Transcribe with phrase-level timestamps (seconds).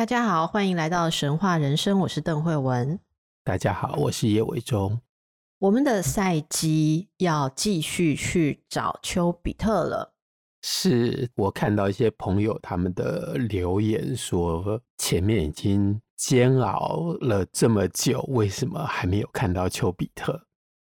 [0.00, 2.98] 大家好，欢迎来到神话人生，我是邓慧文。
[3.44, 4.98] 大家好，我是叶伟忠。
[5.58, 10.14] 我们的赛姬要继续去找丘比特了。
[10.62, 20.46] 是我看到一些朋友他们的留言说，前面已经煎熬了这么久，为什么还没有看到丘比特？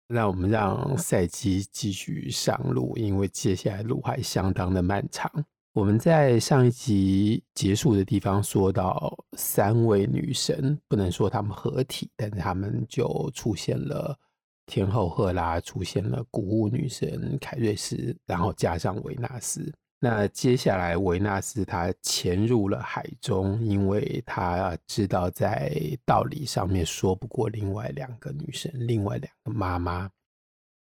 [0.08, 5.30] 那我们让赛姬继续上路，因为接下来路还相当的漫长。
[5.76, 14.18] 我们在上一集结束的地方说到，三位女神不能说她们合体，但是她们就出现了
[14.64, 19.70] 天后赫拉，出现了谷物女神凯瑞斯，然后加上维纳斯。
[20.00, 30.08] 那接下来维纳斯她潜入了海中，因为她知道在道理上面说不过另外两个女神，另外两个妈妈。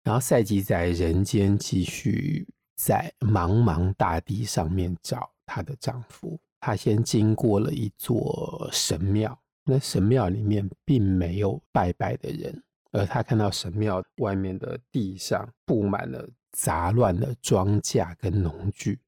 [0.04, 2.46] 然后赛季在人间继续。
[2.76, 19.00] 在茫茫大地上面找她的丈夫，她先经过了一座神庙，那神庙里面并没有拜拜的人，而她看到神庙外面的地上布满了杂乱的庄稼跟农具，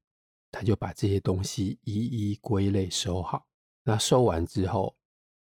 [0.51, 3.45] 她就把这些东西一一归类收好。
[3.83, 4.95] 那收完之后，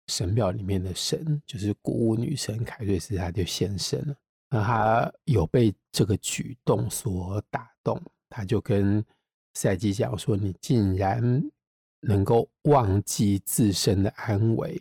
[0.08, 4.16] 神庙里面的神就是谷物女神凯瑞斯，她就现身了。
[4.50, 8.02] 那她有被这个举动所打动。
[8.30, 9.04] 他就跟
[9.54, 11.42] 赛姬讲说：“你竟然
[12.02, 14.74] 能够忘记自身的安危，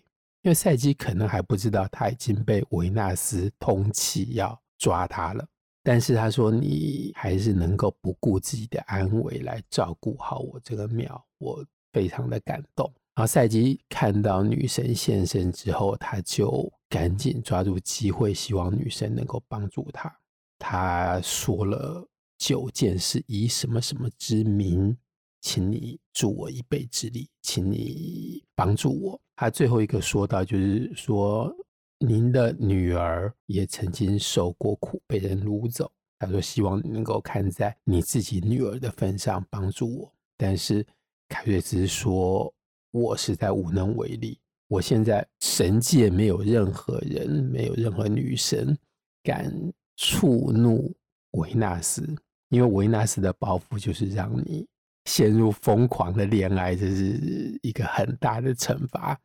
[0.42, 5.46] 因为赛姬可能还不知道他已经被维纳斯通缉要抓他了。
[5.82, 12.90] 但是他说你还是能够不顾自己的安危来照顾好我这个庙，我非常的感动。
[13.14, 20.12] 然后赛姬看到女神现身之后，他就赶紧抓住机会，希望女神能够帮助他。
[20.58, 22.04] 他说了。”
[22.38, 24.96] 九件事以什么什么之名，
[25.40, 29.20] 请你助我一臂之力，请你帮助我。
[29.36, 31.54] 他最后一个说到，就是说
[31.98, 35.90] 您的女儿也曾经受过苦，被人掳走。
[36.18, 40.12] 他说希望能够看在你自己女儿的份上帮助我。
[40.36, 40.86] 但是
[41.28, 42.52] 凯瑞兹说，
[42.92, 44.38] 我实在无能为力。
[44.68, 48.76] 我现在神界没有任何人，没有任何女神
[49.22, 49.52] 敢
[49.96, 50.94] 触怒
[51.34, 52.02] 维纳斯。
[52.50, 54.64] 因为维纳斯的抱负就是让你
[55.06, 59.18] 陷入疯狂的恋爱，这是一个很大的惩罚。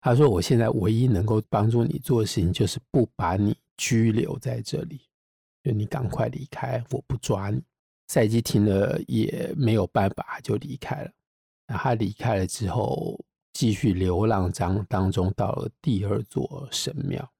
[0.00, 5.00] 他说：“我现在唯一能够帮助你做的事情，就是不把你拘留在这里，
[5.64, 7.62] 就你赶快离开，我不抓你。”
[8.08, 11.10] 赛姬听了也没有办法，就离开了。
[11.66, 13.18] 那他离开了之后，
[13.54, 17.32] 继续流浪当当中，到了第二座神庙。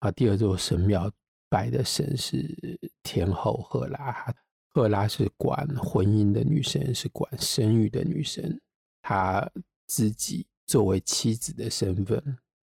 [0.00, 1.10] 啊，第二座神庙。
[1.54, 2.52] 拜的神是
[3.04, 4.34] 天后赫拉，
[4.70, 8.60] 赫拉是管婚姻的女神，是管生育的女神。
[9.02, 9.48] 她
[9.86, 12.20] 自己作为妻子的身份，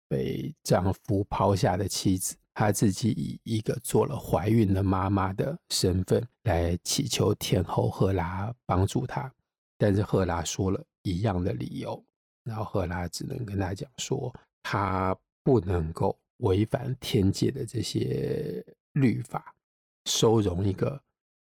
[0.07, 9.31] 被丈夫抛下的妻子，她自己以一个做了怀孕的妈妈的身份来祈求天后赫拉帮助她，
[9.77, 12.03] 但是赫拉说了一样的理由，
[12.43, 14.33] 然后赫拉只能跟她讲说，
[14.63, 18.65] 她不能够违反天界的这些。
[18.93, 19.53] 律法
[20.05, 21.01] 收容一个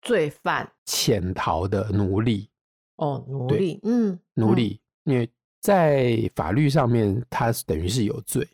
[0.02, 2.48] 罪犯潜逃的奴隶
[2.96, 5.28] 哦，奴隶，嗯，奴隶，因为
[5.60, 8.46] 在法律上面，他等于是有罪，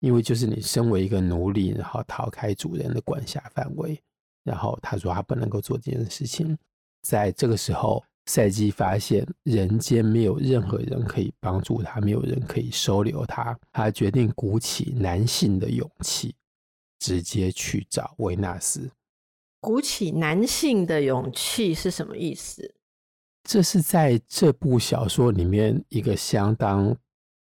[0.00, 4.02] 因为就是你身为一个奴隶，然后逃开主人的管辖范围，
[4.42, 6.58] 然后他说他不能够做这件事情。
[7.02, 16.34] 在这个时候，赛姬发现人间没有任何人可以帮助他，没有人可以收留他，他决定鼓起男性的勇气。
[16.98, 18.90] 直接去找维纳斯，
[19.60, 22.74] 鼓起男性的勇气是什么意思？
[23.44, 26.94] 这是在这部小说里面一个相当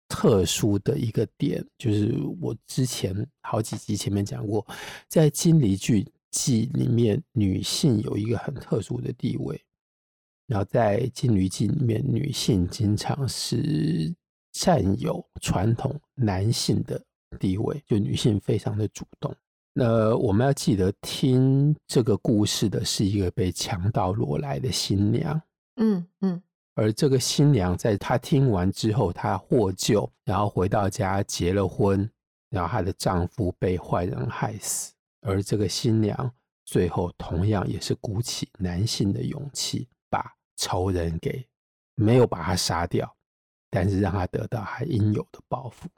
[0.09, 4.65] 特殊的一个点，就是我之前好几集前面讲过，
[5.07, 9.63] 在金离剧记里面，女性有一个很特殊的地位，
[10.45, 14.13] 然后在金离记里面，女性经常是
[14.51, 17.01] 占有传统男性的
[17.37, 19.35] 地位，就女性非常的主动。
[19.73, 25.41] 那我们要记得，听这个故事的是一个被强盗掳来的新娘。
[25.77, 26.43] 嗯嗯，
[26.75, 32.07] 而这个新娘在她听完之后，她获救，然后回到家结了婚，
[32.51, 36.31] 然后她的丈夫被坏人害死，而这个新娘
[36.65, 41.43] 最后同样也是鼓起男性的勇气，把仇人给
[41.95, 43.11] 没有把他杀掉，
[43.71, 45.89] 但是让他得到他应有的报复。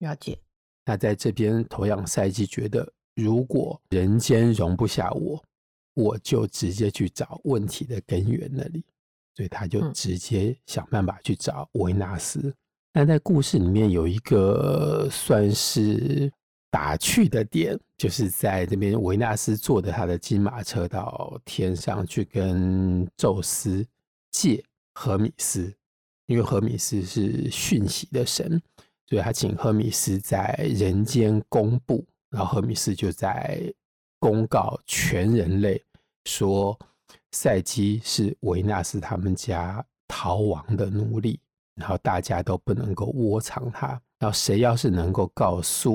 [0.00, 0.38] 了解。
[0.86, 5.44] 那在这边，同样赛季觉得，如果人间容不下我，
[5.92, 8.82] 我就直接去找问题的根源那里。
[9.34, 12.54] 所以他就直接想办法去找维纳斯。
[12.90, 16.32] 但、嗯、在故事里面有一个算是
[16.70, 23.86] 打趣的点，就是在这边维纳斯坐着他的金马车到天上去跟宙斯
[24.30, 25.70] 借荷米斯，
[26.24, 28.58] 因为荷米斯是讯息的神，
[29.08, 33.62] 所以他请赫米斯在人间公布，然后赫米斯就在
[34.18, 35.82] 公告全人类
[36.24, 36.78] 说。
[37.32, 41.38] 赛姬是维纳斯他们家逃亡的奴隶，
[41.74, 43.88] 然后大家都不能够窝藏他。
[44.18, 45.94] 然后谁要是能够告诉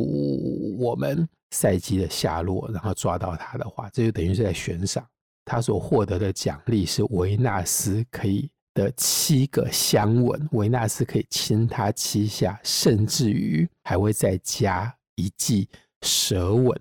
[0.78, 5.04] 我们赛姬的下落，然后抓到他的话，这就等于是在悬赏。
[5.44, 15.68] 他所获得的奖励是维纳斯可以的七个香吻，维纳斯可以亲他七下，甚至于还会再加一记
[16.02, 16.80] 舌吻。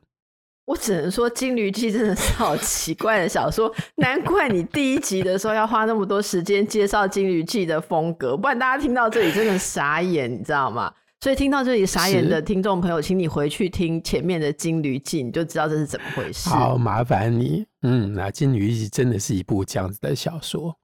[0.66, 10.92] 我只能说，《金驴记》真的是好奇怪的小说，难怪你第一集的时候要花那么多时间介绍《金驴记》的风格，不然大家听到这里真的傻眼，你知道吗？
[11.22, 16.48] 所以听到这里傻眼的听众朋友，请你回去听前面的《金驴记》，你就知道这是怎么回事。
[16.48, 17.66] 好，麻烦你。
[17.82, 20.74] 嗯，那《金驴记》真的是一部这样子的小说。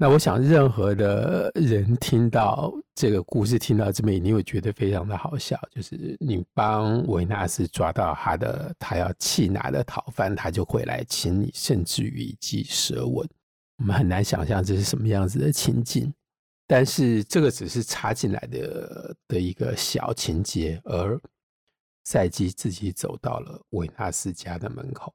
[0.00, 5.60] 那我想，任何的人听到这个故事，听到这边，一定会觉得非常的好笑。
[5.72, 13.28] 就是你帮维纳斯抓到他的他要弃拿的逃犯，他就会来亲你，甚至于一记舌吻。
[13.78, 16.14] 我们很难想象这是什么样子的情境，
[16.68, 20.80] 但是这个只是插进来的的一个小情节。
[20.84, 21.20] 而
[22.04, 25.12] 赛姬自己走到了维纳斯家的门口，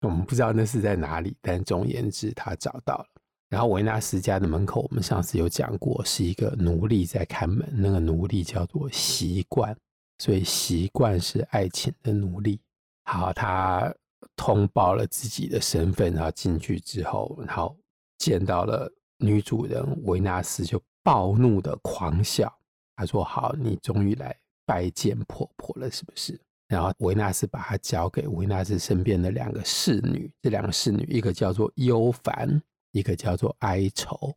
[0.00, 3.06] 我们不知道那是在哪里，但总而言之，他找到了。
[3.54, 9.72] 然后维纳斯家的门口，我们上次有讲过，是一个奴隶在看门，那个奴隶叫做习惯，
[10.18, 12.58] 所以习惯是爱情的奴隶。
[13.04, 13.94] 好，他
[14.34, 17.76] 通报了自己的身份，然后进去之后，然后
[18.18, 22.52] 见到了女主人维纳斯，就暴怒的狂笑。
[22.96, 24.36] 他说：“好，你终于来
[24.66, 26.36] 拜见婆婆了，是不是？”
[26.66, 32.60] 然后维纳斯把他交给维纳斯身边的两个侍女，这两个侍女，一个叫做优凡。
[32.94, 34.32] 一个叫做哀愁，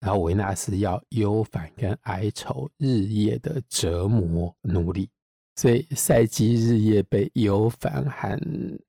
[0.00, 5.08] 然后维纳斯要忧烦跟哀愁日夜的折磨奴隶，
[5.54, 8.38] 所以赛姬日夜被忧烦和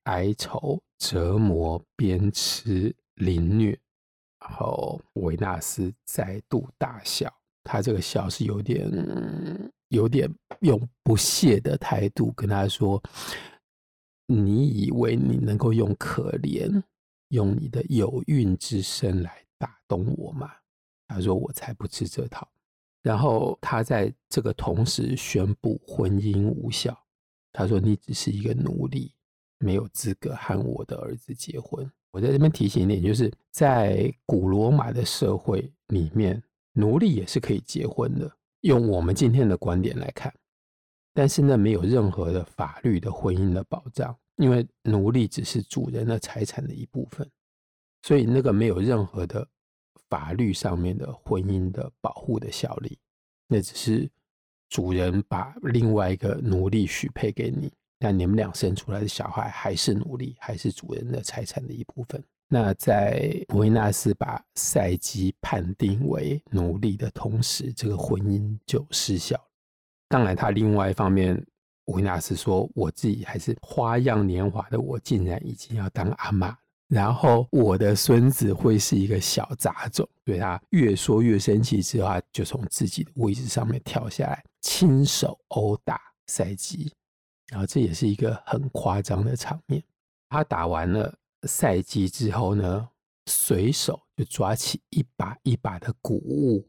[0.05, 3.77] 哀愁折磨、鞭笞、凌虐，
[4.39, 7.31] 然后维纳斯再度大笑，
[7.63, 8.89] 他这个笑是有点、
[9.89, 10.27] 有点
[10.61, 12.99] 用不屑的态度跟他说
[14.25, 16.81] ：“你以为你能够用可怜？”
[17.29, 20.51] 用你的有孕之身来打动我吗？
[21.07, 22.47] 他说：“我才不吃这套。”
[23.03, 26.97] 然后他在这个同时宣布婚姻无效。
[27.51, 29.13] 他说：“你只是一个奴隶，
[29.59, 36.41] 没有资格和我的儿子结婚。”我在这边提醒一点，就是在古罗马的社会里面，
[36.73, 38.31] 奴隶也是可以结婚的。
[38.61, 40.33] 用我们今天的观点来看，
[41.13, 44.17] 但是呢没有任何的法律的婚姻的保障。
[44.37, 47.29] 因为奴隶只是主人的财产的一部分，
[48.01, 49.47] 所以那个没有任何的
[50.09, 52.97] 法律上面的婚姻的保护的效力，
[53.47, 54.09] 那只是
[54.69, 62.21] 主人把另外一个奴隶许配给你，但你们俩生出来的小孩还是奴隶，还是主人的财产的一部分。
[62.47, 69.47] 那在维纳斯把赛姬判定为奴隶的同时，这个婚姻就失效了。
[70.09, 71.45] 当然，他另外一方面。
[71.85, 76.55] 维纳斯说：“我自己还是花样年华的我，竟然已经要当阿嬷，
[76.87, 86.91] 然后我的孙子会是一个小杂种。”对，他越说越生气，之后他就从自己的位置上面跳下来，亲手殴打赛姬。
[87.51, 89.83] 然后这也是一个很夸张的场面。
[90.29, 91.13] 他打完了
[91.43, 92.89] 赛姬之后呢，
[93.25, 96.65] 随手就抓起一把一把的谷物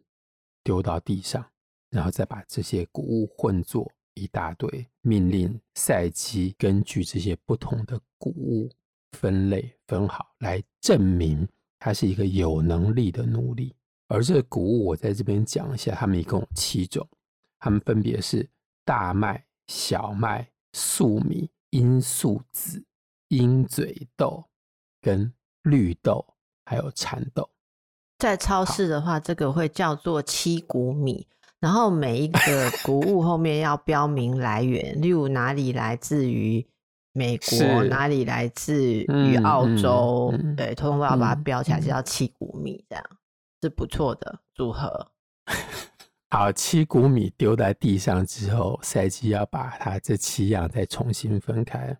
[0.64, 1.46] 丢到地上，
[1.90, 3.90] 然后再把这些谷物混作。
[4.14, 8.70] 一大堆命令，赛姬根据这些不同的谷物
[9.12, 11.46] 分类分好，来证明
[11.78, 13.74] 它是一个有能力的奴隶。
[14.08, 17.08] 而这个谷物，我在这边讲一下，他们一共有七种，
[17.58, 18.48] 他们分别是
[18.84, 22.84] 大麦、小麦、粟米、罂粟子、
[23.28, 24.44] 鹰嘴豆
[25.00, 26.24] 跟绿豆，
[26.64, 27.48] 还有蚕豆。
[28.18, 31.26] 在超市的话，这个会叫做七谷米，
[31.64, 36.62] 然后每一个谷物后面要标明来源， 例如哪里来自于
[37.14, 43.16] 美国，哪里来自于澳洲，嗯嗯、对，通通都要把它标起来，就叫七谷米，这样、嗯、
[43.62, 45.10] 是不错的组合。
[46.28, 51.96] 好，七谷米丢在地上之后，赛季要把它这七样再重新分开。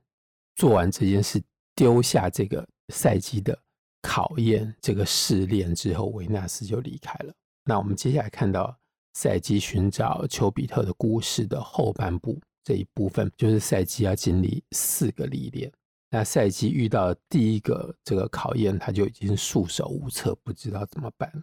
[0.56, 1.42] 做完这件事，
[1.74, 3.58] 丢下这个赛季的
[4.02, 7.32] 考验，这个试炼之后，维纳斯就离开了。
[7.64, 8.76] 那我们接下来看到
[9.14, 15.72] 赛姬寻找丘比特的故事的后半部这一部分，就是赛姬要经历四个历练。
[16.10, 21.42] 那赛姬遇到第一个这个考验，他就已经束手无策，不知道怎么办了。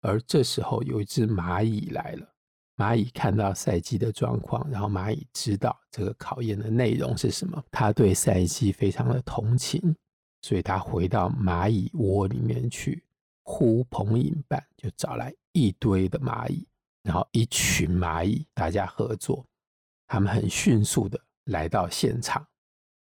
[0.00, 2.26] 而这时候有一只蚂蚁来了。
[2.76, 9.94] 蚂蚁看到赛姬的状况，然后蚂蚁知道这个考验的内容是什么，他对赛姬非常的同情，
[10.40, 13.04] 所以他回到蚂蚁窝里面去
[13.42, 16.66] 呼朋引伴，就找来一堆的蚂蚁，
[17.02, 19.46] 然后一群蚂蚁大家合作，
[20.06, 22.46] 他们很迅速的来到现场，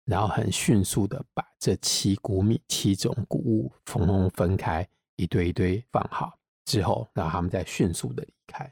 [0.05, 8.65] 然后很迅速的把这七谷米七种谷物统统分开，一堆一堆放好之后，然后他们再迅速的离开。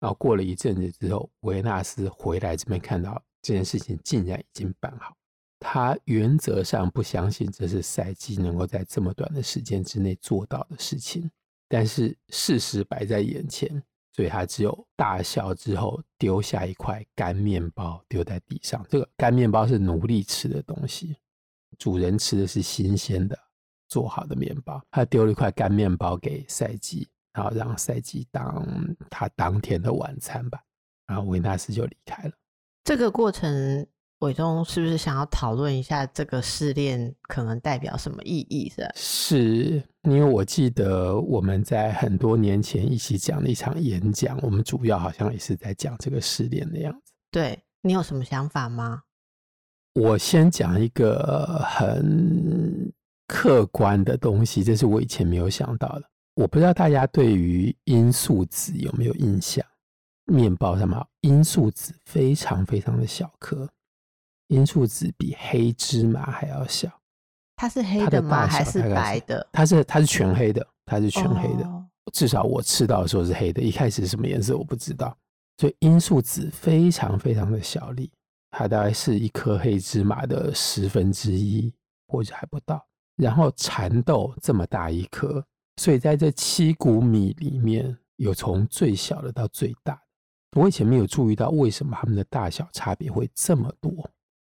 [0.00, 5.16] 然后过了一阵子之后，维纳斯回来这边看到这件事情竟然已经办好，
[5.58, 11.28] 他原则上不相信这是赛姬能够在这么短的时间之内做到的事情，
[11.68, 13.82] 但是事实摆在眼前，
[14.18, 18.84] 所以他只有大笑之后丢下一块干面包丢在地上。
[18.90, 21.14] 这个干面包是奴隶吃的东西，
[21.78, 23.38] 主人吃的是新鲜的
[23.86, 24.82] 做好的面包。
[24.90, 27.08] 他丢了一块干面包给赛姬。
[27.30, 30.60] 然后让赛姬当他当天的晚餐吧，
[31.06, 32.32] 然后维纳斯就离开了。
[32.82, 33.86] 这个过程，
[34.20, 38.68] 伟忠是不是想要讨论一下这个试炼可能代表什么意义？
[38.74, 47.12] 是是，因为我记得我们在很多年前一起讲了一场演讲，我们主要好像也是在讲这个试炼的样子。
[47.30, 49.02] 对，你有什么想法吗？
[49.94, 52.92] 我先讲一个很
[53.28, 56.02] 客观的东西，这是我以前没有想到的。
[56.34, 59.64] 我不知道大家对于罂粟籽有没有印象？
[60.26, 63.68] 面包上面罂粟籽非常非常的小颗，
[64.48, 66.90] 罂粟籽比黑芝麻还要小。
[67.56, 68.46] 它是黑的吗？
[68.46, 69.46] 还是白的？
[69.52, 71.64] 它是它是全黑的，它是全黑的。
[71.64, 73.60] 哦、至少我吃到的时候是黑的。
[73.60, 75.16] 一开始是什么颜色我不知道。
[75.56, 78.10] 所以罂粟籽非常非常的小粒，
[78.50, 81.74] 它大概是一颗黑芝麻的十分之一
[82.06, 82.86] 或者还不到。
[83.16, 85.44] 然后蚕豆这么大一颗。
[85.80, 90.60] 所以在这七谷米里面，有从最小的到最大的。
[90.60, 94.08] 我以前没有注意到为什么它们的大小差别会这么多。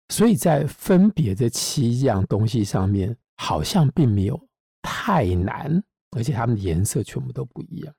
[0.09, 4.39] 所以在分别这七样东西上面，好像并没有
[4.81, 5.83] 太难，
[6.15, 7.93] 而且它们的颜色全部都不一样。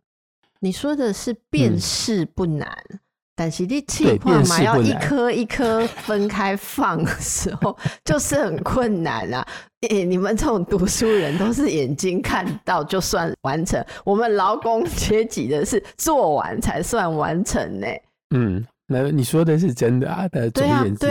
[0.60, 2.68] 你说的是辨识不难。
[2.90, 3.00] 嗯
[3.38, 9.46] 但是你气泡嘛，要一颗一颗分开放的时候， 就是很困难啊！
[9.90, 17.86] 欸，你们这种读书人都是眼睛看到就算完成，我们劳工阶级的是做完才算完成呢。
[18.34, 20.26] 嗯，那你说的是真的啊？
[20.32, 21.06] 但总而言之，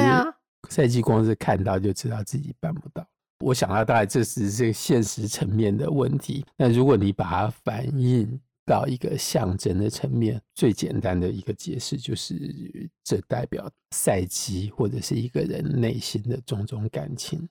[0.69, 3.05] 赛季光是看到就知道自己办不到。
[3.39, 6.45] 我想到大概这是这个现实层面的问题。
[6.57, 17.47] 那如果你把它反映，到一个象征的层面，最简单的一个解释就是，这代表赛季或者是一个人内心的种种感情。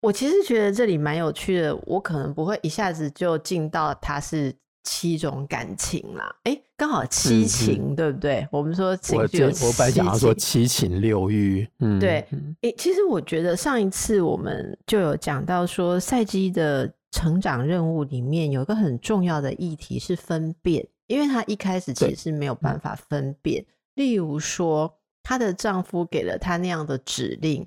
[0.00, 4.54] 我其实觉得这里蛮有趣的，我可能不会一下子就进到它是
[4.88, 6.34] 七种感情啦。
[6.44, 8.48] 哎、欸，刚好七情，对不对？
[8.50, 11.68] 我们说情绪有七情，我我本来想要说七情六欲。
[11.80, 12.26] 嗯，对。
[12.62, 16.90] 哎、欸，其实我觉得上一次我们就有讲到说赛姬的。
[17.10, 23.64] 成长任务里面有一个很重要的议题是分辨，因为她一开始其实是没有办法分辨。
[23.94, 27.66] 例如说，她的丈夫给了她那样的指令，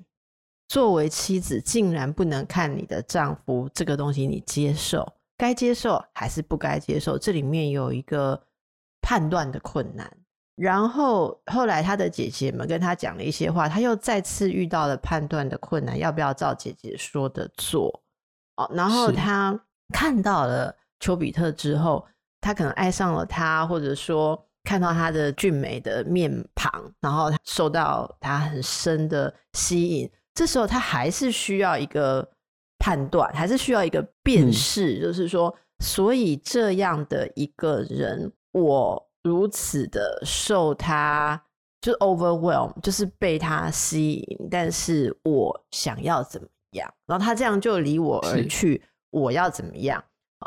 [0.68, 7.18] 作为妻子竟然不能看你的丈夫这个东西，你接受，该接受还是不该接受？
[7.18, 8.40] 这里面有一个
[9.00, 10.08] 判断的困难。
[10.54, 18.04] 然后后来他的姐姐们跟他讲了一些话，他又再次遇到了判断的困难，要不要照姐姐说的做？
[18.54, 19.58] 哦，然后他
[19.92, 22.06] 看到了丘比特之后，
[22.40, 26.70] 他可能爱上了他，或者说看到他的俊美的面庞，
[27.00, 30.08] 然后受到他很深的吸引。
[30.34, 32.30] 这时候他还是需要一个
[32.82, 41.40] 判断，还是需要一个辨识，嗯、就是说，所以这样的一个人，我如此的受他
[41.80, 46.92] 就是 overwhelm，就是被他吸引，但是我想要怎么样？
[47.06, 50.02] 然后他这样就离我而去，我要怎么样？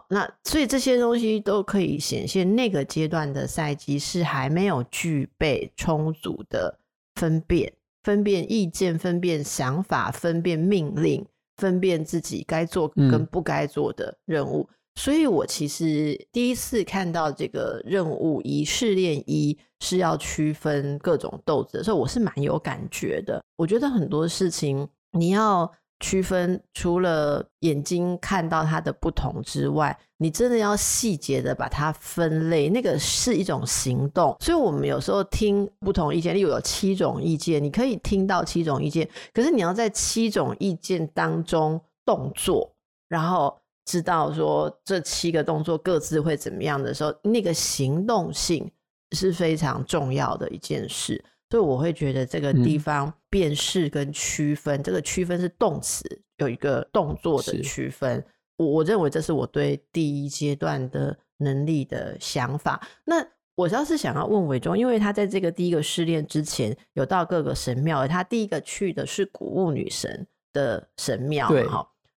[0.09, 6.77] 那所以这些东西都可以显现那个阶段的赛季是还没有具备充足的
[7.15, 7.71] 分辨、
[8.03, 11.25] 分辨意见、分辨想法、分辨命令、
[11.57, 14.67] 分辨自己该做跟不该做的任务。
[14.69, 23.43] 嗯、所以我其实第一次看到这个任务一试炼一是要区分各种豆子的时候，我是蛮有感觉的。
[23.55, 25.71] 我觉得很多事情你要。
[25.99, 34.35] 区分除了眼睛看到它的不同之外，你真的要细节的把它分类，那个是一种行动。
[34.39, 42.69] 所以，我们有时候听不同意见，例如有七种意见，你可以听到七种意见，可是你要在七种意见当中动作，
[43.07, 48.69] 然后知道说这七个动作各自会怎么样的时候，那个行动性
[49.11, 51.23] 是非常重要的一件事。
[51.49, 56.03] 所以我会觉得这个地方辨识跟区分，嗯、这个区分是动词，
[56.37, 58.23] 有一个动作的区分。
[58.57, 62.81] 我我认为这是我对第一阶段的能力的想法。
[63.03, 63.25] 那
[63.55, 71.65] 我倒是想要问伟忠，因为他在这个第一个试炼之前有到各个神庙，他第一个去的是谷物女神的神庙，对，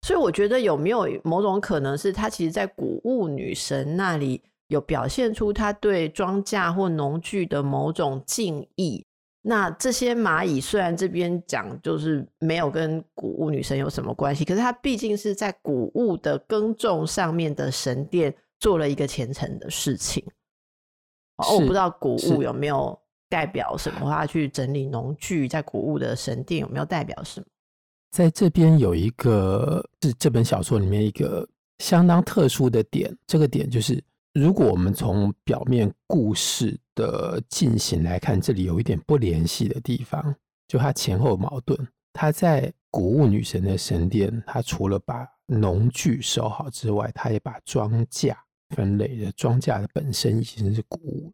[0.03, 9.05] 所以我觉得有没有某种可能是他其实，在谷物女神那里有表现出他对庄稼或农具的某种敬意。
[9.41, 20.25] 那这些蚂蚁虽然这边讲就是没有跟谷物女神有什么关系，可是它毕竟是在谷物的耕种上面的神殿做了一个虔诚的事情。
[21.37, 27.47] 哦，我不知道谷物有没有代表什么，他去整理农具，在谷物的神殿有没有代表什么？
[28.11, 34.03] 在这边有一个是这本小说里面一个相当特殊的点，这个点就是。
[34.35, 40.35] 如果我们从表面故事的进行来看，这里有一点不联系的地方，
[40.67, 41.79] 就它前后矛盾。
[42.13, 48.35] 他在谷物女神的神殿，他除了把农具收好之外，他也把庄稼
[48.75, 51.33] 分类的，庄稼的本身已经是谷物。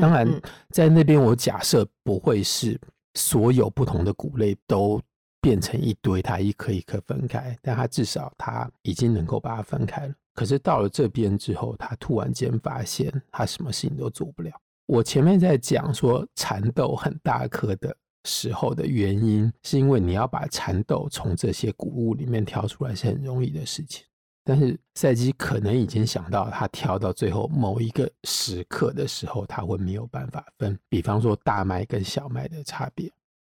[0.00, 0.28] 当然，
[0.70, 2.80] 在那边我假设不会是
[3.14, 5.00] 所有不同的谷类都
[5.40, 10.14] 变成一堆，它一颗一颗分开，但它至少它已经能够把它分开了。
[10.34, 14.50] 可是到了这边之后，他突然间发现他什么事情都做不了。
[14.86, 24.04] 我前面在讲说蚕豆很大颗的时候的原因，是因为你要把蚕豆从这些谷物里面挑出来是很容易的事情。
[24.44, 30.78] 但是赛基可能已经想到，他挑到最后某一个时刻的时候，他会没有办法分。
[30.88, 33.10] 比方说大麦跟小麦的差别，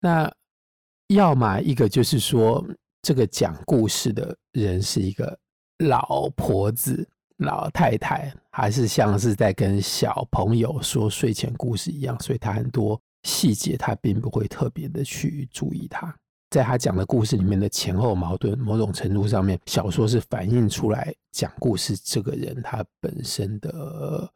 [0.00, 0.32] 那
[1.08, 2.66] 要么一个就是说，
[3.02, 5.38] 这个讲故事的人是一个。
[5.82, 7.06] 老婆子、
[7.38, 16.14] 老太太，还是像是在跟小朋友说睡前故事一样，所以他很多细节他并不会特别的去注意他。
[16.50, 24.30] 在他讲的故事里面的前后矛盾，某种程度上面，小说是反映出来讲故事这个人他本身的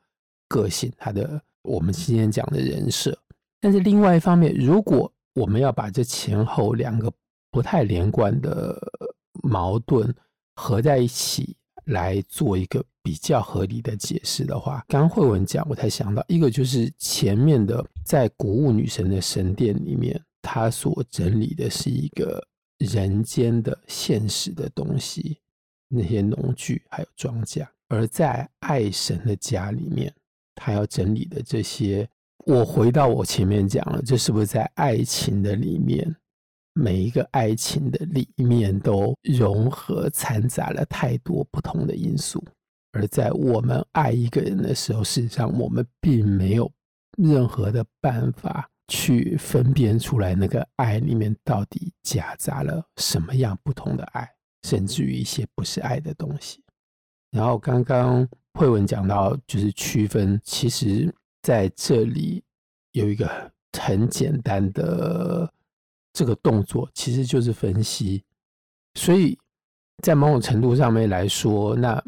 [0.49, 3.17] 个性，他的我们今天讲的人设。
[3.61, 7.13] 但是另外一方面，如果我们要把这前后两个
[7.51, 8.81] 不太连贯的
[9.43, 10.15] 矛盾，
[10.57, 22.45] 合在一起来做一个比较合理的解释的话，刚刚慧文讲，我才想到一个，就是前面的在谷物女神的神殿里面，她所整理的是一个
[22.79, 25.39] 人间的现实的东西，
[25.89, 30.13] 那些农具还有庄稼；而在爱神的家里面，
[30.55, 32.09] 她要整理的这些，
[32.47, 36.17] 我回到我前面讲了，这是不是在爱情的里面？
[36.79, 42.45] 每一个爱情的里面都融合掺杂了太多不同的因素，
[42.93, 46.71] 而在我们爱一个人的时候，事实上我们并没有
[47.17, 54.29] 任何的办法去分辨出来那个爱里面到底夹杂了什么样不同的爱，
[54.65, 56.63] 甚至于一些不是爱的东西。
[57.31, 61.11] 然后刚刚慧文讲到，就是区分，其实
[61.41, 62.45] 在这里
[62.93, 65.51] 有一个很简单的。
[66.17, 68.25] 这个动作其实就是分析，
[68.95, 69.39] 所以
[70.03, 72.03] 在某种程度上面来说，那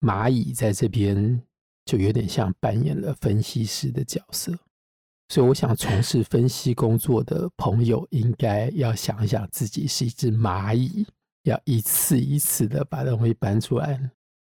[0.00, 1.40] 蚂蚁在这边
[1.84, 4.58] 就有点像扮演了分析师的角色。
[5.28, 11.06] 所以，我想从事分析工作的朋友应该要想一想，自己是一只蚂蚁，
[11.44, 14.10] 要一次一次的把东西搬出来。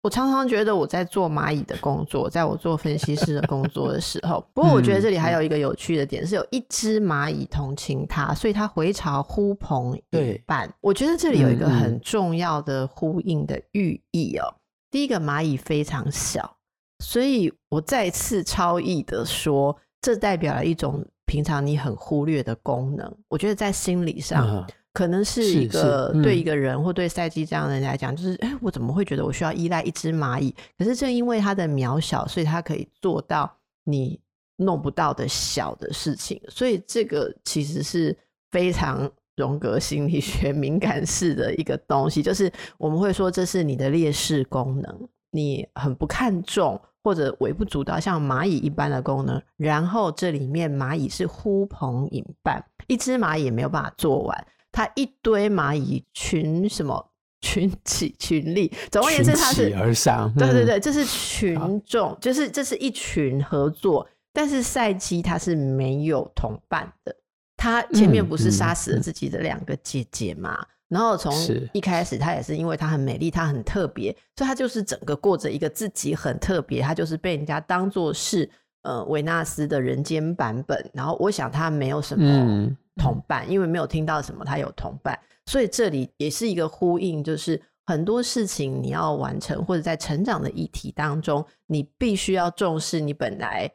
[0.01, 4.41] 我常常觉得我在做蚂蚁的工作，在我做分析师的工作的时候。
[4.55, 10.73] 不过我觉得这里还有一个有趣的点，是有一只蚂蚁同情它，所以它回巢呼朋引伴。
[10.79, 14.55] 我觉得这里有一个很重要的呼应的寓意哦。
[14.89, 16.55] 第一个蚂蚁非常小，
[17.03, 23.13] 所以我再次超意的说，这代表了一种平常你很忽略的功能。
[23.27, 30.54] 我觉得在心理上，可能是一个对一个人或对赛季这样的人来讲，就是哎，我怎么会觉得我需要依赖一只蚂蚁？
[30.78, 33.52] 可是正因为它的渺小，所以它可以做到
[33.84, 34.19] 你
[34.58, 36.41] 弄不到的小的事情。
[36.49, 38.17] 所以这个其实是
[38.52, 46.80] 非常荣格心理 学敏感式的一个东西，就是我们会说这是你的劣势功能，你很不看重。
[47.02, 67.15] 或者微不足道，像蚂蚁一般的功能，然后这里面蚂蚁是呼朋引伴，一只蚂蚁也没有办法做完，它一堆蚂蚁群什么 群起群力，总而言之，它是而上，对对对，这是群众，就是这是一群合作，但是赛基他是没有同伴的，
[67.55, 70.53] 他前面不是杀死了自己的两个姐姐嘛？
[70.53, 71.32] 嗯嗯然后从
[71.71, 78.49] 一开始，他也是因为她很美丽，她很特别，所以她就是整个过着一个自己很特别，她就是被人家当做是
[78.82, 80.84] 呃维纳斯的人间版本。
[80.91, 93.71] 然后我想她没有什么同伴，嗯、因为没有听到什么他有同伴，所以这里也是一个呼应，就是很多事情你要完成或者在成长的议题当中，你必须要重视你本来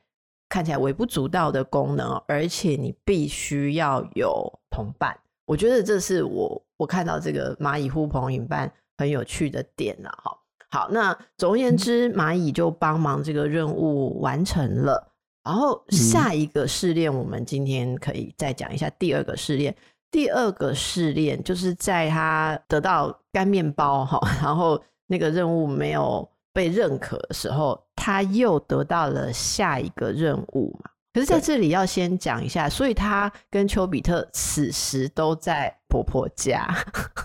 [0.49, 5.19] 看起来微不足道的功能，而且你必须要有同伴。
[5.47, 10.39] 我觉得这是我我看到这个蚂蚁呼朋引伴很有趣的点了哈。
[10.71, 15.14] 好，那总而言之，蚂蚁就帮忙这个任务完成了。
[15.45, 19.75] 然后下一个试炼，我们今天可以再讲一下第二个试炼。
[20.11, 30.91] 第二个试炼就是在他得到干面包哈， 然后那个任务没有被认可的时候，他又得到了下一个任务嘛。
[31.13, 36.67] 可是在这里要先讲一下，所以他跟丘比特此时都在婆婆家，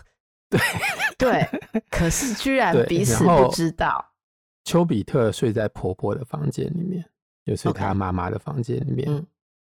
[0.49, 0.59] 对
[1.17, 1.47] 对，
[1.89, 4.03] 可是居然彼此不知道。
[4.63, 7.03] 丘比特睡在婆婆的房间里面，
[7.45, 9.07] 就是他妈妈的房间里面。
[9.09, 9.25] Okay.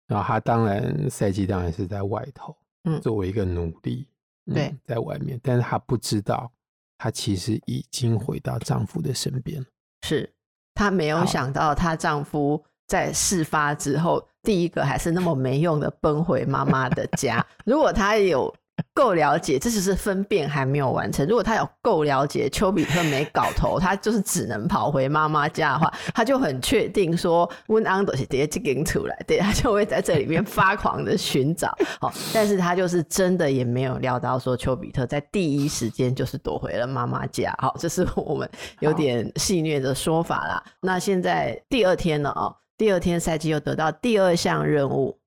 [0.08, 4.08] 然后他当然赛季当然是在外头，嗯，作为一个奴隶，
[4.54, 6.52] 对、嗯，在外面，但是她不知道，
[6.98, 9.64] 她其实已经回到丈夫的身边。
[10.02, 10.32] 是
[10.74, 12.64] 她没有想到，她丈夫。
[12.88, 17.46] 在事发之后，第一个还是那么没用的奔回妈妈的家。
[17.64, 18.52] 如果她有
[18.94, 21.28] 够了解，这只是分辨还没有完成。
[21.28, 31.76] 如果他有够了解丘比特没搞头， 他就是只能跑回妈妈家的话，他就很确定说温安德是直接这个出来，对，他就会在这里面发狂的寻找。
[32.00, 37.54] 好，但是他就是真的也没有料到说丘比特在第一时间就是躲回了妈妈家。
[37.60, 40.64] 好，这是我们有点戏谑的说法啦。
[40.82, 42.54] 那现在第二天了啊。
[42.78, 45.19] 第二天，赛季又得到第二项任务。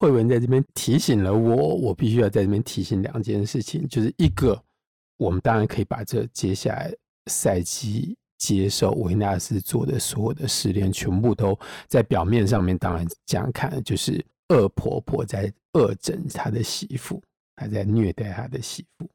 [0.00, 4.60] 慧文在这边提醒了我，我必须要在这边提醒两件事情，就是一个，
[5.16, 6.94] 我们当然可以把这接下来
[7.26, 11.58] 赛季接受维纳斯做的所有的试炼，全部都
[11.88, 17.20] 在表面上面，当然这样看，就是恶婆婆在恶整她的媳妇，
[17.56, 19.10] 还在虐待她的媳妇，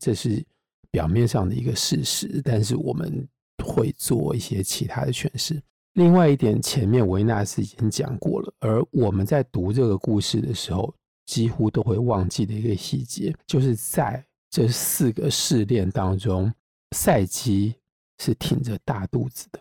[0.00, 0.42] 这是
[0.90, 3.28] 表面上的一个事实，但是我们
[3.62, 5.62] 会做一些其他的诠释。
[5.96, 16.52] 另外一点，前面维纳斯已经讲过了，而我们在读这个故事的时候，几乎都会忘记的一个细节，就是在这四个试炼当中，
[16.94, 17.74] 赛姬
[18.18, 19.58] 是挺着大肚子的。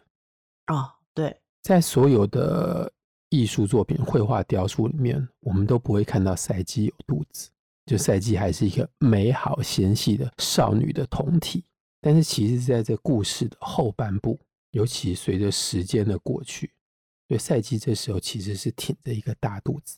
[0.68, 2.92] 哦，对，在所有的
[3.30, 7.50] 艺术作品、绘画、雕塑里面，我们都不会看到赛姬有肚子，
[7.86, 11.64] 就赛姬还是一个美好纤细的少女的酮体。
[12.02, 14.38] 但是，其实在这故事的后半部。
[14.76, 16.70] 尤其随着时间的过去，
[17.30, 19.98] 所以赛季这时候其实是挺着一个大肚子。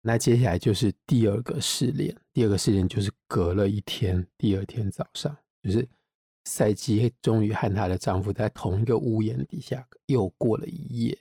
[0.00, 5.86] 那接下来就是第二个试炼，第二个试炼就是隔了一天，第二天早上，就是
[6.46, 11.18] 赛季终于和她的丈夫在同一个屋檐底下又过了一夜。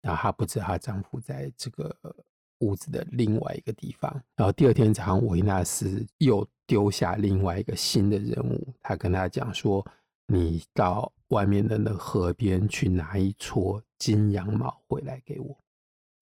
[0.00, 1.92] 然后她不知道她丈夫在这个
[2.60, 4.12] 屋子的另外一个地方。
[4.36, 9.84] 然后第二天早上，维纳斯又丢下另外一个新的任务，她跟她讲说
[10.32, 15.58] ：“你到。”外面的那河边去拿一撮金羊毛回来给我。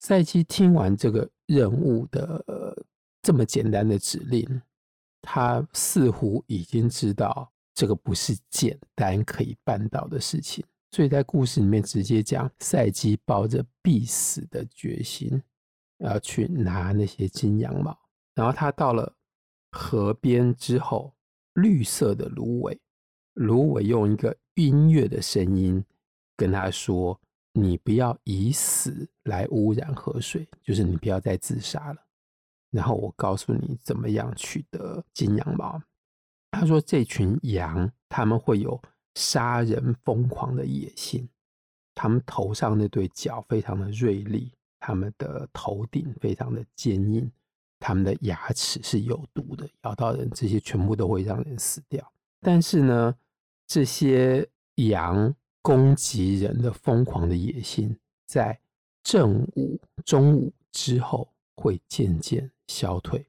[0.00, 2.84] 赛姬听完这个任务的、呃、
[3.22, 4.60] 这么简单的指令，
[5.22, 15.42] 他似乎已经知道这个不是简单可以办到的事情，所以在故事里面直接讲，赛姬抱着必死的决心
[15.98, 17.96] 要去拿那些金羊毛。
[18.34, 19.16] 然后他到了
[19.72, 21.14] 河边之后，
[21.54, 22.78] 绿色的芦苇，
[23.34, 24.36] 芦苇用一个。
[24.56, 25.82] 音乐的声音
[26.36, 27.18] 跟他说
[27.54, 32.02] ：“你不要以死来污染河水，就是你不要再自杀了。
[32.70, 35.80] 然后我告诉你怎么样取得金羊毛。”
[36.52, 38.80] 他说：“这群羊他们会有
[39.14, 41.28] 杀人疯狂的野性，
[41.94, 47.30] 他们头上那对角非常的锐利，他们的头顶非常的坚硬，
[47.78, 52.10] 他们的牙齿是有毒的，咬到人这些全部都会让人死掉。
[52.40, 53.14] 但是呢，
[53.66, 58.58] 这些羊攻击人的疯狂的野心，在
[59.02, 63.26] 正午、中午之后会渐渐消退。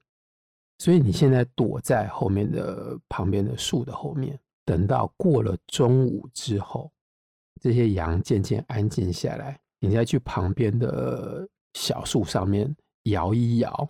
[0.78, 6.90] 所以你现在躲在后面的旁边的树的后面，等到过了中午之后，
[7.60, 12.72] 这些羊渐渐安静下来，你再去旁边的小树上面
[13.04, 13.88] 摇一摇，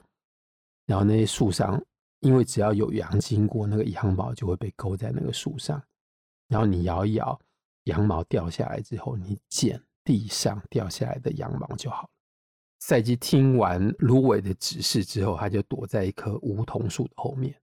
[0.87, 1.79] 然后那些树上，
[2.21, 5.83] 因为只要有羊经过，那个羊毛就会被勾在那个树上，
[6.49, 7.39] 然后你摇一摇，
[7.85, 12.11] 羊毛掉下来之后，你捡地上掉下来的羊毛就好了。
[12.81, 17.55] 赛姬听完芦苇的指示之后，他就躲在一棵梧桐树的后面，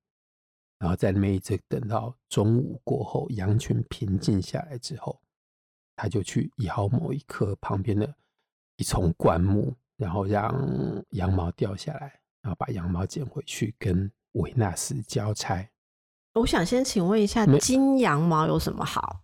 [0.78, 5.19] 然后在那边一直等到中午过后，羊群平静下来之后，
[5.95, 8.13] 他就去摇某一棵旁边的
[8.76, 10.54] 一丛灌木，然后让
[11.12, 15.67] 羊毛掉下来，然后把羊毛捡回去跟维纳斯交差。
[16.36, 19.21] 我想先请问一下，金羊毛有什么好？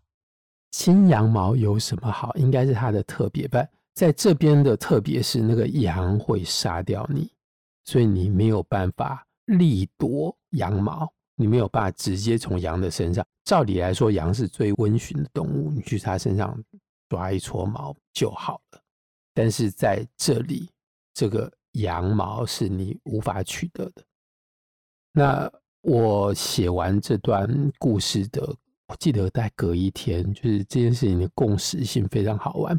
[0.71, 2.33] 金羊毛有什么好？
[2.35, 3.65] 应该是它的特别吧。
[3.93, 7.29] 在这边的特别是那个羊会杀掉你，
[7.83, 13.25] 所以你没有办法力夺羊毛，你没有办法直接从羊的身上。
[13.43, 16.57] 照理来说，羊是最温驯的动物，你去它身上
[17.09, 18.81] 抓一撮毛就好了。
[19.33, 20.69] 但是在这里，
[21.13, 24.01] 这个羊毛是你无法取得的。
[25.11, 27.47] 那我写完这段
[27.79, 28.55] 故事的。
[28.87, 32.77] 我记得在隔一天，就是这件事情的共识性非常好玩。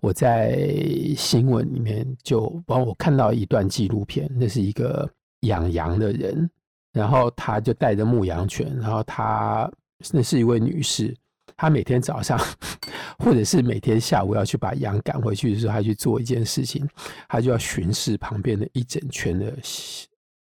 [0.00, 0.66] 我在
[1.14, 5.06] 新闻里面就帮我看到一段纪录片，那是一个
[5.40, 6.50] 养羊的人，
[6.94, 9.70] 然后他就带着牧羊犬，然后他
[10.10, 11.14] 那是一位女士，
[11.54, 12.38] 她每天早上
[13.22, 16.88] 或者是每天下午要去把羊赶回去的时候，她去做一件事情，
[17.28, 19.54] 她就要巡视旁边的一整圈的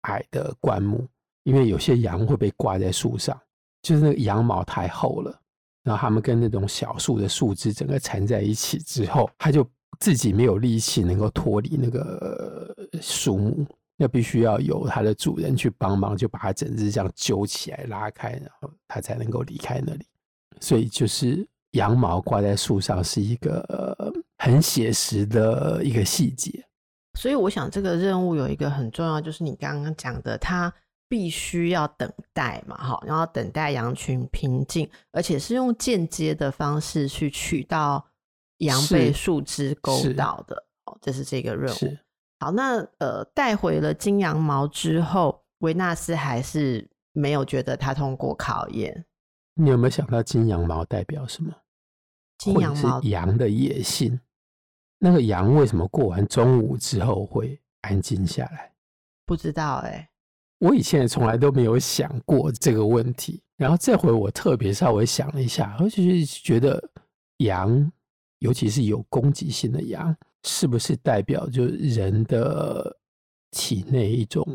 [0.02, 1.08] 矮的灌木，
[1.44, 3.38] 因为有些羊会被挂在树上。
[3.82, 5.40] 就是那个羊毛太厚了，
[5.82, 20.06] 然后他们跟那种小树的树枝整个缠在一起之后，他就自己没有力气能够脱离那个树木，那必须要有它的主人去帮忙，就把它整只这样揪起来拉开，然后它才能够离开那里。
[20.60, 26.64] 所以就是羊毛挂在树上是一个很写实的一个细节。
[27.18, 30.72] 所以我想这个任务有一个很重要，就是你刚刚讲的它。
[31.12, 38.02] 必须要等待嘛，哈，然后等待羊群平静，而且是用间接的方式去取到
[38.60, 41.98] 羊被树枝勾到的，哦，这是这个任务。
[42.40, 49.04] 好，那呃，带回了金羊毛之后，维纳斯还是没有觉得他通过考验。
[49.52, 51.52] 你有没有想到金羊毛代表什么？
[52.38, 54.18] 金羊毛，羊的野性。
[54.98, 58.72] 那个羊为什么过完中午之后会安静下来？
[59.26, 60.08] 不知道哎、欸。
[60.62, 66.80] 我以前也从来都没有想过这个问题，然后这回我特别稍微想了一下，我就是觉得
[67.38, 67.90] 羊，
[68.38, 72.96] 尤其是有攻击性的羊，是不是代表就人的
[73.50, 74.46] 体内一种？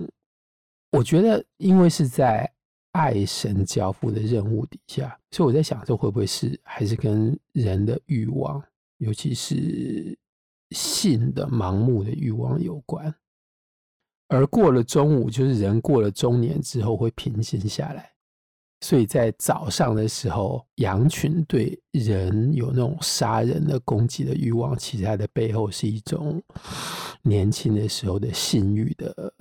[0.92, 2.50] 我觉得，因为是在
[2.94, 8.64] 爱神交付的任务底下，所以我在想，这会不会是还是跟人的欲望，
[9.00, 10.18] 尤其是
[10.72, 13.14] 性的盲目的欲望有关？
[14.30, 18.12] 而过了中午，就是人过了中年之后会平静下来，
[18.82, 26.44] 所以在早上的时候，羊群对人有那种杀人的攻击的欲望，其实它的背后是一种
[27.22, 29.34] 年轻的时候的性欲的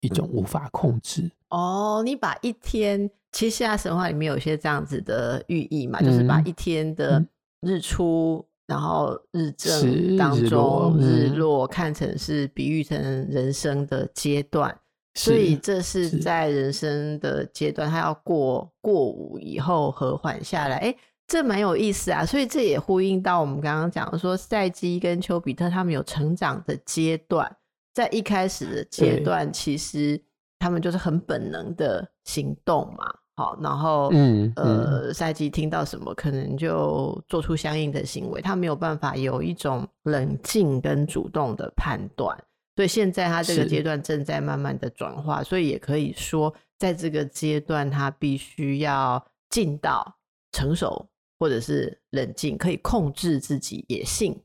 [0.00, 1.30] 一种无法控制。
[1.50, 7.24] 哦，你把一天，其实希腊神话里面有些这样子的寓意嘛，就是把一天的
[7.60, 8.46] 日出。
[8.66, 12.98] 然后日正当中，日落看成是比喻成
[13.30, 14.74] 人生的阶段，
[15.14, 20.76] 所以这是在人生的阶段，他要过过午以后和缓下来。
[20.78, 20.96] 哎，
[21.26, 22.24] 这蛮有意思啊！
[22.24, 27.54] 所以这也呼应到我们刚刚讲的说，赛基跟丘比特他们有成长的阶段，
[27.92, 30.20] 在一开始的阶段，其实
[30.58, 33.04] 他们就是很本能的行动嘛。
[33.36, 38.40] 好，然后，嗯，呃，赛季听到什么，可能就做出相应的行为。
[38.40, 42.38] 他没有办法有一种冷静跟主动的判断，
[42.76, 49.20] 所以现在他这个阶段正在慢慢的转化，所以也可以说，在这个阶段，他必须要
[49.50, 50.14] 进到
[50.52, 51.04] 成熟
[51.40, 54.40] 或者是冷静，可以控制自己野性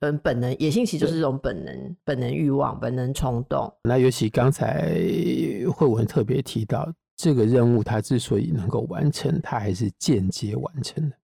[0.00, 0.52] 跟本能。
[0.58, 3.72] 野性其实就是这种本能、本能欲望、本能冲动。
[3.84, 4.92] 那尤其刚才
[5.72, 6.92] 慧文特别提到。
[7.18, 11.16] 这个任务，他之所以能够完成，他还是间接完成的。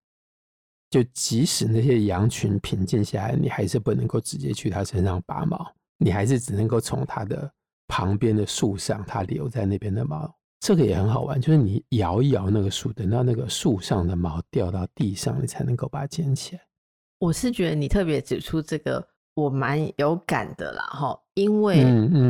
[0.90, 7.50] 就即使那些羊群平静下来，你还是不能够直接去它身上拔毛，你还是只能够从它的
[7.87, 11.40] 旁边的树上，它留在那边的毛，这个也很好玩。
[11.40, 16.62] 就是你摇一摇那个树，等到那个树上的毛掉到地上，你才能够把它捡起来。
[17.18, 19.04] 我是觉得你特别指出这个，
[19.35, 21.85] 我蛮有感的啦，哈，因为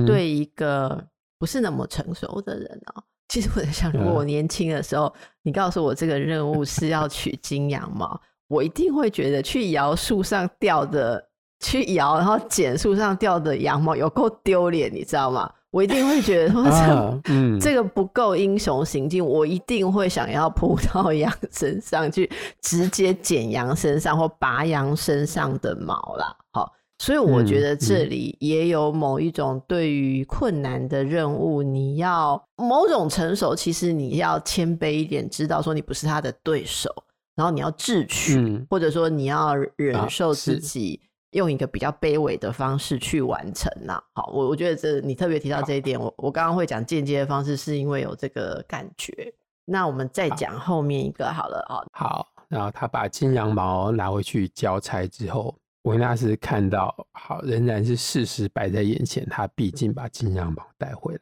[0.06, 1.06] 对一个
[1.38, 11.28] 不是那么成熟的人啊、其实我在想，如果我年轻的时候，嗯、你告诉我这个任务是要取金羊毛，我一定会觉得去摇树上掉的。
[11.60, 15.50] 去摇，然后捡树上掉的羊毛，有够丢脸，你知道吗？
[15.70, 26.36] 我一定会觉得说 这，啊嗯、这个不够英雄行径，我一定会想要扑到 羊身上去，直接剪羊身上或拔羊身上的毛啦。
[26.52, 36.88] 好，所以我觉得这里也有某一种对于困难的任务，你要某种成熟，其实你要谦卑一点，知道说你不是他的对手，
[37.34, 41.00] 然后你要智取，嗯、或者说你要忍受自己。
[41.02, 49.34] 啊用一个比较卑微的方式去完成呐，好，我我觉得这你特别提到这一点，我我刚刚会讲间接的方式，是因为有这个感觉。
[49.64, 51.82] 那我们再讲后面一个好了啊。
[51.90, 55.52] 好，然后他把金羊毛拿回去交差之后，
[55.84, 61.20] 维纳斯看到好仍然是事实摆在眼前，他毕竟把金羊毛带回来，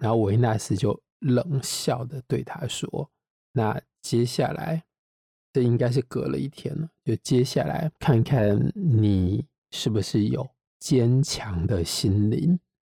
[0.00, 3.10] 然后维纳斯就冷笑的对他说
[3.52, 4.84] ：“那接下来。”
[5.52, 12.56] 这应该是隔了一天了，就接下来看看你是不是有坚强的心灵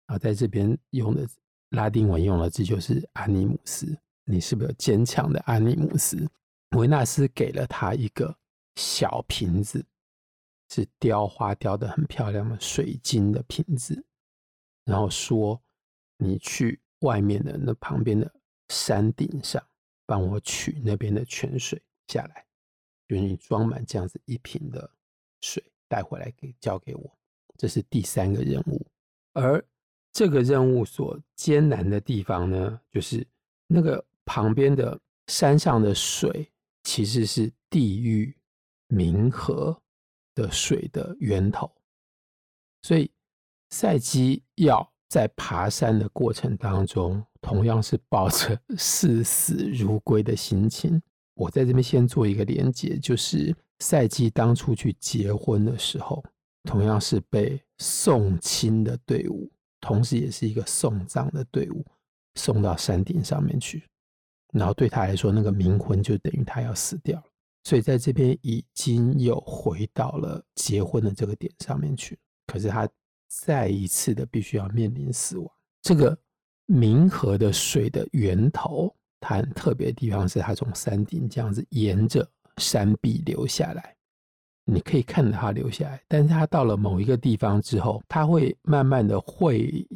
[0.07, 1.25] 啊，在这边用的
[1.69, 6.29] 拉丁文用的字就是阿尼姆斯，你是不是有坚强的阿尼姆斯？
[6.75, 8.35] 维纳斯给了他一个
[8.75, 9.81] 小瓶子，
[10.73, 14.05] 是雕花雕得很漂亮的水晶的瓶子，
[14.85, 15.61] 然后说
[16.17, 18.31] ：“你去外面的那旁边的
[18.69, 19.61] 山顶上，
[20.05, 22.45] 帮我取那边的泉水。”下来，
[23.07, 24.89] 就是你装满这样子一瓶的
[25.41, 27.17] 水带回来给交给我，
[27.57, 28.85] 这是第三个任务。
[29.33, 29.61] 而
[30.13, 33.25] 这个任务所艰难的地方呢，就是
[33.67, 36.49] 那个旁边的山上的水
[36.83, 38.33] 其实是地狱
[38.89, 39.81] 冥河
[40.35, 41.71] 的水的源头，
[42.81, 43.11] 所以
[43.69, 51.01] 赛姬要在爬山的过程当中，同样是抱着 视死如归的心情。
[51.35, 56.23] 我在这边先做一个连结，就是赛基当初去结婚的时候，
[56.63, 61.83] 同样是被送亲的队伍，同时也是一个送葬的队伍，
[62.35, 63.83] 送到山顶上面去。
[64.53, 67.30] 然后对他来说，那个冥婚就等于他要死掉了。
[67.63, 72.17] 所以在这边已经又回到了结婚的这个点上面去。
[72.47, 72.87] 可是他
[73.27, 75.49] 再一次的必须要面临死亡。
[75.81, 76.17] 这个
[76.67, 78.93] 冥河的水的源头。
[79.23, 83.95] 它很特别的地方是，它从山顶这样子沿着山壁流下来，
[84.65, 86.01] 你可以看到它流下来。
[86.07, 89.87] 但是它到了某一个地方之后，它会慢慢的汇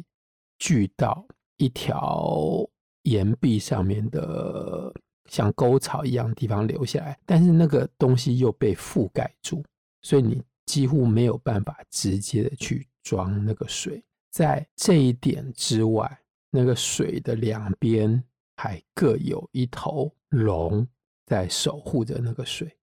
[0.60, 1.26] 聚到
[1.56, 2.64] 一条
[3.02, 4.94] 岩壁上面的
[5.28, 9.64] 像沟槽一样的地方流下来，但是那个东西又被覆盖住，
[10.02, 14.02] 所以你几乎没有办法直接的去装那个水。
[14.30, 18.22] 在这一点之外，那个水的两边。
[18.58, 20.88] 还各有一头龙
[21.26, 22.74] 在守护着那个水。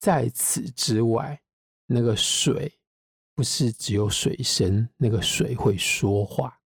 [0.00, 1.40] 在此之外，
[1.86, 2.72] 那个水
[3.36, 6.58] 不是只有水深，那个水会说话。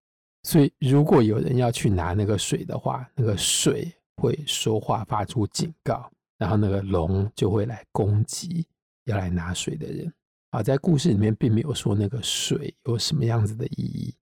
[0.44, 8.66] 所以，如果有人要去拿那个水的话，那个水会说话，发出警告，然后那个龙就会来攻击
[9.04, 10.12] 要来拿水的人。
[10.50, 14.14] 啊，在故事里面并没有说那个水有什么样子的意义，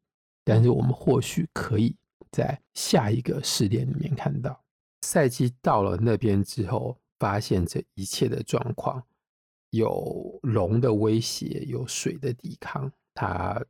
[0.45, 1.95] 但是我们或许可以。
[2.33, 4.63] 在下一个试炼里面看到，
[5.03, 9.05] 赛季到了那边之后，发现这一切的状况，
[9.71, 13.61] 有龙的威胁，有水的抵抗，他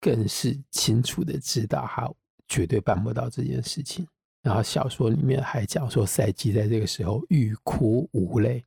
[0.00, 2.12] 更是清楚的知道他
[2.48, 4.08] 绝对办不到这件事情。
[4.42, 8.64] 然后小说里面还讲说，赛姬在这个时候欲哭无泪，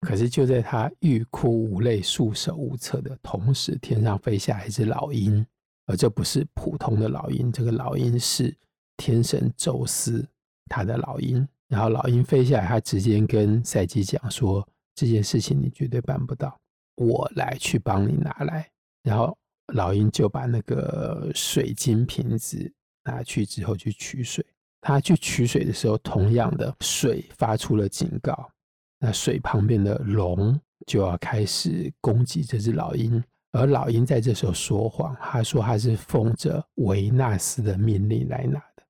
[0.00, 5.44] 可是就在他欲哭无泪、束手无策的同时，天上飞下来一只老鹰。
[5.86, 8.54] 而这不是普通的老鹰，这个老鹰是
[8.96, 10.26] 天神宙斯
[10.66, 11.46] 他的老鹰。
[11.68, 16.58] 然后老鹰飞下来，他直接跟赛姬讲说：“这件事情你绝对办不到，
[16.96, 18.66] 我来去帮你拿来。”
[19.02, 19.36] 然后
[19.74, 22.72] 老鹰就把那个水晶瓶子
[23.04, 24.44] 拿去之后去取水。
[24.86, 28.50] 他去取水的时候，同样的水发出了警告，
[28.98, 33.24] 那水旁边的龙就要开始攻击这只老鹰。
[33.52, 38.82] 而老鹰在这时候说谎，他说他是奉着维纳斯的命令来拿的，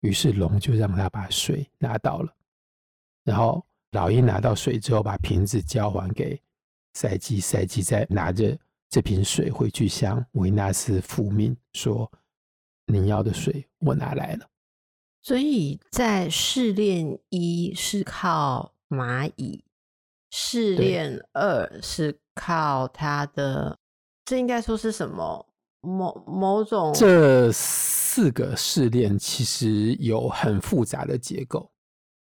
[0.00, 2.34] 于是龙就让他把水拿到了。
[3.24, 6.40] 然后老鹰拿到水之后，把瓶子交还给
[6.94, 8.56] 赛姬，赛姬再拿着
[8.88, 12.10] 这瓶水回去向维纳斯复命，说
[12.86, 14.48] 你要的水我拿来了。
[15.24, 19.64] 所以在试炼一是靠蚂蚁，
[20.30, 23.78] 试炼二是靠它的，
[24.26, 25.48] 这应该说是什么？
[25.80, 26.92] 某某种？
[26.92, 31.70] 这四个试炼其实有很复杂的结构，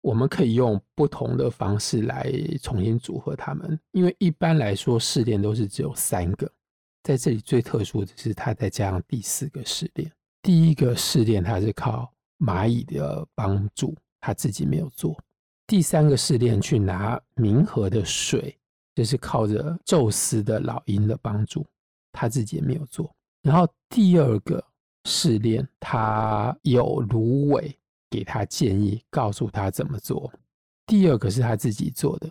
[0.03, 2.31] 我们可以用不同的方式来
[2.63, 3.81] 重新组合它们。
[3.93, 6.51] 因为一般来说试炼都是只有三个，
[7.03, 10.13] 在这里最特殊的是它再加上第四个试炼。
[10.43, 12.13] 第一个试炼它是靠。
[12.41, 15.17] 蚂蚁的帮助，他自己没有做。
[15.67, 18.59] 第三个试炼去拿冥河的水，
[18.95, 21.65] 就是靠着宙斯的老鹰的帮助，
[22.11, 23.15] 他自己也没有做。
[23.43, 24.63] 然后第二个
[25.05, 27.73] 试炼，他有芦苇
[28.11, 30.33] 给他建议，告诉他怎么做。
[30.87, 32.29] 第二个是他自己做的。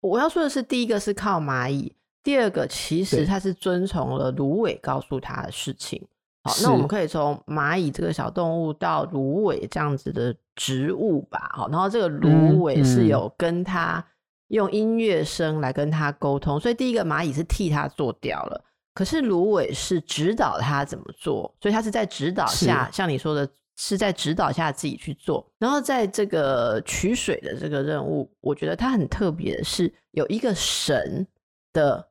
[0.00, 1.92] 我要说的是，第一个是靠蚂蚁，
[2.22, 6.06] 第二个其实他是遵从了芦苇告诉他的事情。
[6.46, 11.50] 好，那我们可以从蚂蚁这个小动物到芦苇这样子的植物吧。
[11.54, 14.04] 好，然后这个芦苇是有跟它
[14.48, 25.44] 用音乐声来跟它沟通，所以第一个蚂蚁是替它做掉了，可是芦苇是指导它怎么做，所以它是在指导下，像你说的是在指导下自己去做。
[25.58, 31.26] 然后在这个取水的这个任务，我觉得它很特别的是有一个神
[31.72, 32.08] 的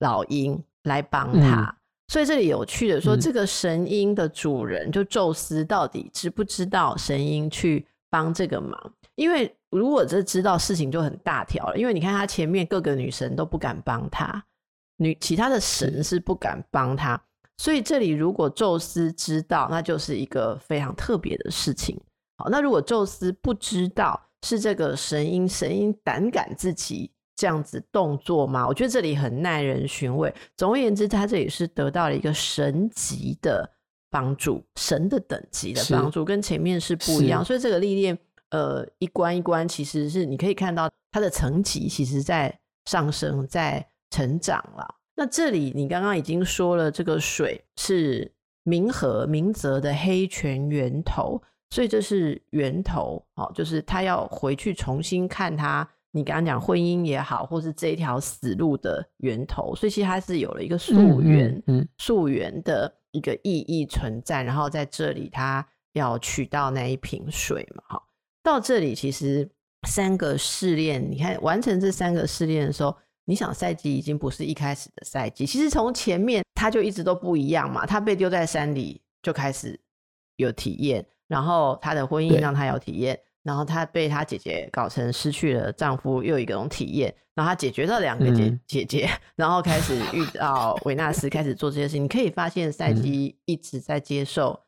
[0.00, 1.62] 老鹰来帮他。
[1.62, 1.76] 嗯
[2.08, 8.78] 所以这里有趣的说，这个神鹰的主人就宙斯到底知不知道神鹰去帮这个忙？
[9.16, 11.76] 因为如果这知道事情就很大条了。
[11.76, 14.44] 因为你看他前面各个女神都不敢帮他，
[14.98, 17.20] 女其他的神是不敢帮他。
[17.58, 21.98] 所以这里如果宙斯知道，那就是一个非常特别的事情。
[22.36, 27.10] 好，那如果宙斯不知道，是这个神鹰，神鹰胆敢自己。
[27.36, 28.66] 这样子动作吗？
[28.66, 30.34] 我觉得这里很耐人寻味。
[30.56, 33.70] 总而言之，他这里是得到了一个神级的
[34.10, 37.44] 帮助，神的等级的帮助，跟前面是不一样。
[37.44, 38.18] 所以这个历练，
[38.48, 44.94] 呃，一关一关，其实是你可以看到它的层级，其实在上升，在成长了。
[45.14, 48.32] 那这里你刚刚已经说了，这个水是
[48.62, 55.86] 明和明泽的黑泉源头，所以这是源头，哦，就是他要回去重新看他。
[56.16, 61.62] 你刚刚讲婚姻也好，或是这一条死路的源头，所以其实它是有了一个溯源、
[61.98, 64.42] 溯源的一个意义存在。
[64.42, 68.02] 然后在这里，他要取到那一瓶水嘛，哈。
[68.42, 69.46] 到这里，其实
[69.86, 72.96] 三个试炼，你看完成这三个试炼的时候，
[73.26, 77.84] 你想赛季已经不是一开始的赛季，其实从前面他就一直都不一样嘛。
[77.84, 79.78] 他被丢在山里就开始
[80.36, 83.20] 有体验，然后他的婚姻让他有体验。
[83.46, 87.14] 然后她被她姐姐搞成失去了丈夫，又有一种体验。
[87.32, 92.02] 然后她解决了两个姐、嗯、姐姐，然后开始遇到维纳斯，开始做这些事情。
[92.02, 94.58] 你可以发现赛基一直在接受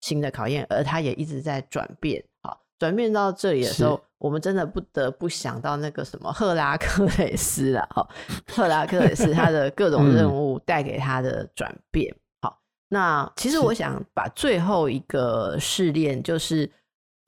[0.00, 2.22] 新的考验，而她也一直在转变。
[2.42, 7.88] 好，转变到这里的时候，我们真的不得不想到那个什么赫拉克雷斯了。
[7.90, 8.08] 好，
[8.46, 12.14] 赫拉克雷斯他的各种任务带给他的转变。
[12.42, 16.70] 好，那其实我想把最后一个试炼就是。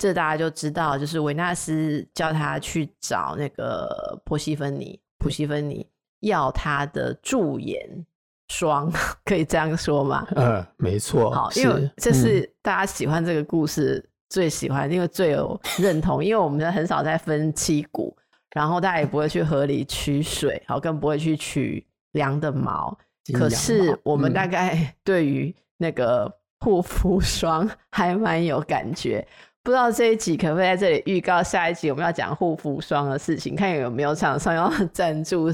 [0.02, 5.88] 这大家就知道，就是维纳斯叫他去找那个波西芬尼，普西芬尼
[6.22, 8.04] 要他的驻颜
[8.48, 8.90] 霜，
[9.24, 10.26] 可以这样说吗？
[10.34, 11.30] 嗯，没错。
[11.30, 16.24] 好，因为这是大家喜欢这个故事最喜欢，因为最有认同。
[16.24, 18.16] 因为我们很少在分七股，
[18.56, 22.98] 然后大家也不会去河里取水，好，更不会去取羊的毛。
[23.32, 26.28] 可是我们大概对于那个
[26.58, 29.24] 护肤霜 还蛮有感觉。
[29.64, 35.48] 不知道这一集可不可以在这里预告下一集我们要讲护肤霜的事情，看有没有厂商要 赞助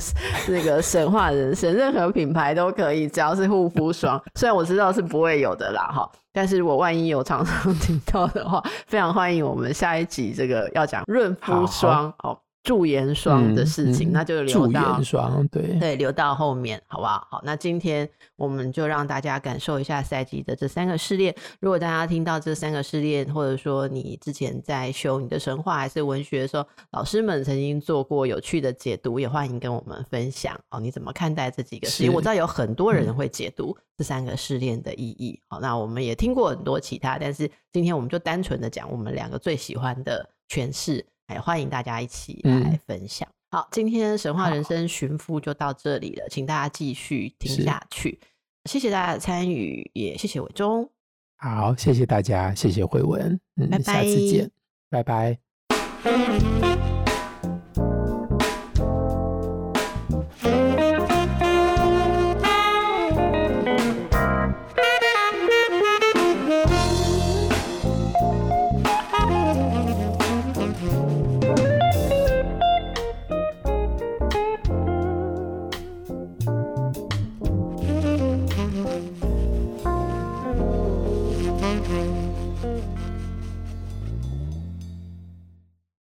[0.48, 4.18] 那个神话人生，任何品牌都可以，只要是护肤霜。
[4.34, 12.38] 虽然我知道是不会有的啦，哈，但是如果万一有厂商 听到的话，非常欢迎我们下一集这个要讲润肤霜哦。
[12.68, 17.26] 驻颜霜的事情，嗯嗯、那就留到驻颜霜，对对，留到后面，好不好？
[17.30, 18.06] 好，那今天
[18.36, 21.34] 我们就让大家感受一下赛季的这三个试炼。
[21.60, 30.78] 如果大家听到这三个试炼，或者说你之前在修你的神话还是文学的时候，老师们曾经做过有趣的解读，也欢迎跟我们分享哦。
[30.78, 32.12] 你怎么看待这几个试炼？
[32.12, 35.40] 我知道有很多人会解读这三个试炼的意义。
[35.48, 41.06] 好，那我们也听过很多其他，但是今天我们就单纯的讲我们两个最喜欢的诠释。
[41.28, 43.28] 哎，欢迎大家一起来分享。
[43.50, 48.18] 嗯、好，今天神话人生寻夫就到这里了，请大家继续听下去。
[48.64, 50.90] 谢谢大家的参与，也谢谢伟忠。
[51.36, 54.50] 好，谢谢大家，谢谢慧文，嗯，拜拜，下次见，
[54.90, 56.57] 拜拜。